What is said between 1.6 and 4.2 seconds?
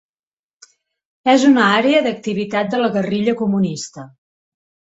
àrea d'activitat de la guerrilla comunista.